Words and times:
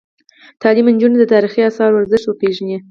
تعلیم 0.61 0.87
نجونو 0.93 1.15
ته 1.19 1.19
د 1.27 1.31
تاریخي 1.33 1.61
اثارو 1.69 1.99
ارزښت 2.01 2.25
ور 2.27 2.35
پېژني. 2.41 2.75